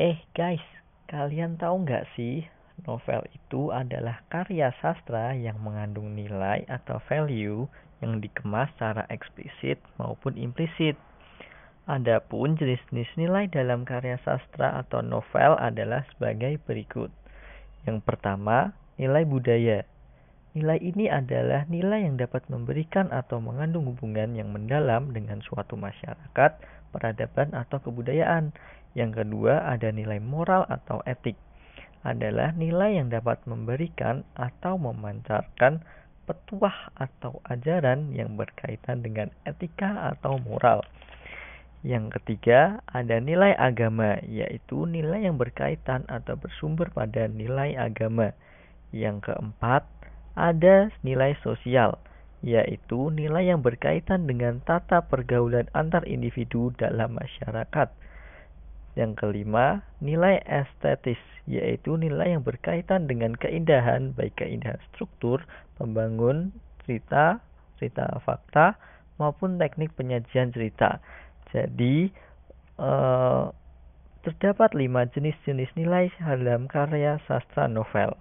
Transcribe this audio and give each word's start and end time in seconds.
Eh 0.00 0.16
guys, 0.32 0.64
kalian 1.12 1.60
tahu 1.60 1.84
nggak 1.84 2.08
sih, 2.16 2.48
novel 2.88 3.20
itu 3.36 3.68
adalah 3.68 4.24
karya 4.32 4.72
sastra 4.80 5.36
yang 5.36 5.60
mengandung 5.60 6.16
nilai 6.16 6.64
atau 6.72 6.96
value 7.04 7.68
yang 8.00 8.16
dikemas 8.16 8.72
secara 8.80 9.04
eksplisit 9.12 9.76
maupun 10.00 10.40
implisit. 10.40 10.96
Adapun 11.84 12.56
jenis-jenis 12.56 13.12
nilai 13.20 13.44
dalam 13.52 13.84
karya 13.84 14.16
sastra 14.24 14.80
atau 14.80 15.04
novel 15.04 15.60
adalah 15.60 16.08
sebagai 16.16 16.56
berikut. 16.64 17.12
Yang 17.84 18.00
pertama, 18.00 18.72
nilai 18.96 19.28
budaya. 19.28 19.84
Nilai 20.56 20.80
ini 20.80 21.12
adalah 21.12 21.68
nilai 21.68 22.08
yang 22.08 22.16
dapat 22.16 22.48
memberikan 22.48 23.12
atau 23.12 23.36
mengandung 23.36 23.84
hubungan 23.92 24.32
yang 24.32 24.48
mendalam 24.48 25.12
dengan 25.12 25.44
suatu 25.44 25.76
masyarakat, 25.76 26.56
peradaban, 26.88 27.52
atau 27.52 27.84
kebudayaan. 27.84 28.56
Yang 28.94 29.22
kedua, 29.22 29.70
ada 29.70 29.94
nilai 29.94 30.18
moral 30.18 30.66
atau 30.66 31.02
etik. 31.06 31.38
Adalah 32.00 32.56
nilai 32.56 32.96
yang 32.96 33.12
dapat 33.12 33.44
memberikan 33.44 34.24
atau 34.34 34.80
memancarkan 34.80 35.84
petuah 36.24 36.94
atau 36.94 37.42
ajaran 37.50 38.14
yang 38.14 38.38
berkaitan 38.38 39.02
dengan 39.02 39.34
etika 39.42 40.14
atau 40.14 40.38
moral. 40.38 40.86
Yang 41.80 42.20
ketiga, 42.20 42.84
ada 42.92 43.16
nilai 43.18 43.56
agama, 43.56 44.20
yaitu 44.28 44.84
nilai 44.84 45.24
yang 45.24 45.40
berkaitan 45.40 46.04
atau 46.12 46.36
bersumber 46.36 46.92
pada 46.92 47.24
nilai 47.24 47.72
agama. 47.72 48.36
Yang 48.92 49.32
keempat, 49.32 49.88
ada 50.36 50.92
nilai 51.00 51.34
sosial, 51.40 51.96
yaitu 52.44 53.08
nilai 53.10 53.48
yang 53.48 53.64
berkaitan 53.64 54.28
dengan 54.28 54.60
tata 54.60 55.08
pergaulan 55.08 55.72
antar 55.72 56.04
individu 56.04 56.68
dalam 56.76 57.16
masyarakat. 57.16 57.88
Yang 59.00 59.24
kelima, 59.24 59.80
nilai 60.04 60.44
estetis, 60.44 61.16
yaitu 61.48 61.96
nilai 61.96 62.36
yang 62.36 62.44
berkaitan 62.44 63.08
dengan 63.08 63.32
keindahan, 63.32 64.12
baik 64.12 64.36
keindahan 64.36 64.76
struktur, 64.92 65.40
pembangun, 65.80 66.52
cerita, 66.84 67.40
cerita 67.80 68.20
fakta, 68.20 68.76
maupun 69.16 69.56
teknik 69.56 69.96
penyajian 69.96 70.52
cerita. 70.52 71.00
Jadi, 71.48 72.12
eh, 72.76 73.44
terdapat 74.20 74.76
lima 74.76 75.08
jenis-jenis 75.08 75.72
nilai 75.80 76.12
dalam 76.20 76.68
karya 76.68 77.16
sastra 77.24 77.64
novel. 77.72 78.12